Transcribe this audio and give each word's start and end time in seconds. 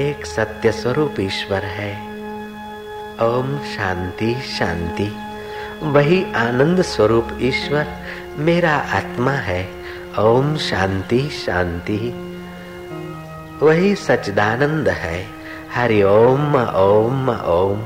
एक 0.00 0.26
सत्य 0.26 0.72
स्वरूप 0.72 1.14
ईश्वर 1.20 1.58
है। 1.58 2.02
ओम 3.22 3.58
शांति 3.58 4.34
शांति। 4.34 5.16
वही 5.82 6.32
आनंद 6.32 6.82
स्वरूप 6.82 7.28
ईश्वर 7.40 7.86
मेरा 8.36 8.70
आत्मा 8.70 9.30
है। 9.30 9.68
ओम 10.18 10.56
शांति 10.56 11.18
शांति। 11.18 12.12
वही 13.62 13.94
सच्चिदानंद 13.94 14.88
है। 14.88 15.26
हरि 15.74 16.02
ओम 16.02 16.56
ओम 16.56 17.30
ओम। 17.30 17.84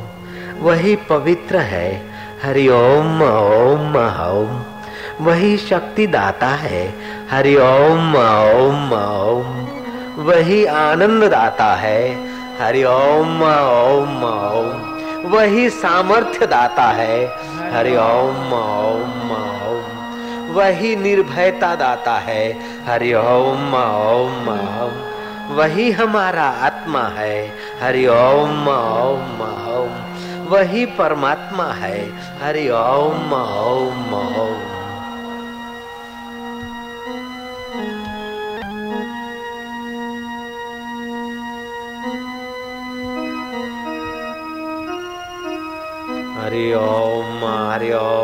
वही 0.58 0.96
पवित्र 0.96 1.56
है। 1.58 2.06
हरि 2.42 2.68
ओम 2.68 3.22
ओम 3.22 3.96
ओम। 3.96 4.62
वही 5.20 5.56
शक्ति 5.56 6.06
दाता 6.06 6.48
है। 6.48 6.94
हरि 7.30 7.56
ओम 7.56 8.16
ओम 8.16 8.93
ओम। 8.93 9.83
वही 10.17 10.64
आनंद 10.71 11.25
दाता 11.31 11.73
है 11.75 12.00
हरि 12.59 12.82
ओम 12.85 13.41
ओम 13.43 14.23
ओम 14.25 15.31
वही 15.31 15.68
सामर्थ्य 15.71 16.46
दाता 16.46 16.85
है 16.99 17.17
हरि 17.73 17.95
ओम 17.96 18.53
ओम 18.53 19.32
ओम 19.32 20.54
वही 20.54 20.95
निर्भयता 20.96 21.75
दाता 21.75 22.14
है 22.29 22.45
हरि 22.87 23.13
ओम 23.23 23.75
ओम 23.75 24.49
ओम 24.50 25.57
वही 25.57 25.90
हमारा 25.93 26.46
आत्मा 26.68 27.03
है 27.17 27.35
हरि 27.82 28.07
ओम 28.11 28.68
ओम 28.68 29.43
ओम 29.75 30.46
वही 30.53 30.87
परमात्मा 31.01 31.67
है 31.82 31.99
हरि 32.42 32.69
ओम 32.69 33.33
ओम 33.33 34.15
ओम 34.15 34.73
हरि 47.85 47.93
ओम 47.93 48.23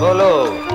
बोलो। 0.00 0.67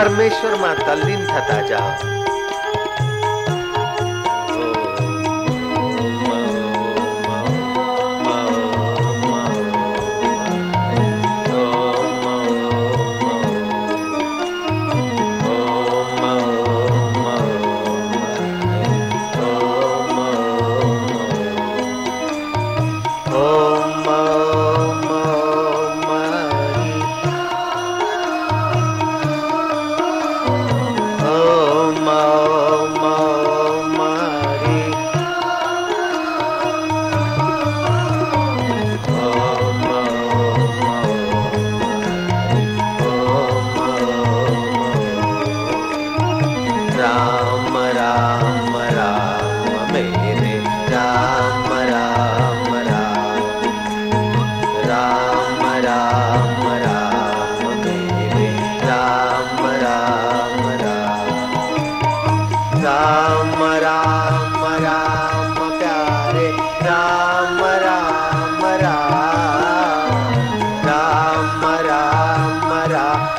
પરમેશ્વરમાં 0.00 0.76
તલ્લીન 0.78 1.26
થતા 1.26 1.60
જાઓ 1.62 2.19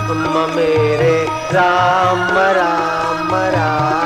गुल्म 0.07 0.57
मेरे 0.57 1.17
राम 1.53 2.39
राम 2.57 3.35
राम। 3.35 4.02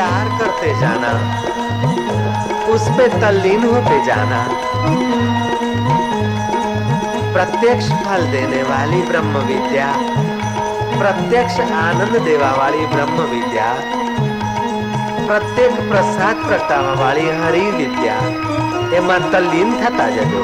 करते 0.00 0.72
जाना 0.80 1.10
उस 2.74 2.88
पे 2.88 3.08
तल्लीन 3.20 3.64
होते 3.64 3.98
जाना 4.06 4.40
प्रत्यक्ष 7.32 7.88
फल 8.04 8.26
देने 8.32 8.62
वाली 8.62 9.02
ब्रह्म 9.02 9.44
विद्या 9.46 9.92
प्रत्यक्ष 10.98 11.60
आनंद 11.60 12.20
देवा 12.24 12.52
वाली 12.52 12.86
ब्रह्म 12.86 13.28
विद्या 13.30 13.72
प्रत्येक 15.26 15.80
प्रसाद 15.90 16.46
प्रगटावा 16.46 16.92
वाली 16.94 17.28
हरि 17.40 17.70
विद्या 17.72 18.20
એમાં 18.94 19.22
તલ્લીન 19.32 19.70
થતા 19.80 20.04
જજો 20.10 20.42